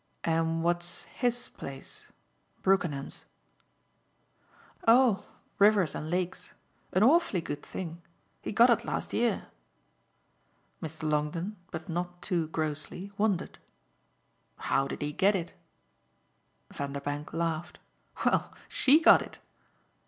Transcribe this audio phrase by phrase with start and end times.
[0.23, 2.07] "And what's HIS place
[2.63, 3.25] Brookenham's?"
[4.87, 5.27] "Oh
[5.59, 6.53] Rivers and Lakes
[6.91, 8.01] an awfully good thing.
[8.41, 9.49] He got it last year."
[10.81, 11.03] Mr.
[11.07, 13.59] Longdon but not too grossly wondered.
[14.57, 15.53] "How did he get it?"
[16.73, 17.77] Vanderbank laughed.
[18.25, 19.37] "Well, SHE got it."